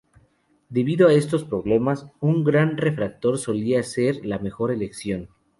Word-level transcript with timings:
Debido 0.69 1.07
a 1.07 1.13
estos 1.13 1.43
problemas, 1.43 2.07
un 2.21 2.43
gran 2.43 2.77
refractor 2.77 3.37
solía 3.37 3.83
ser 3.83 4.25
la 4.25 4.39
mejor 4.39 4.71
elección. 4.71 5.29